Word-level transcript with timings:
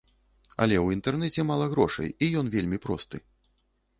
Але 0.65 0.77
ў 0.85 0.87
інтэрнэце 0.97 1.45
мала 1.51 1.67
грошай, 1.75 2.09
і 2.27 2.29
ён 2.41 2.45
вельмі 2.57 2.81
просты. 2.87 3.17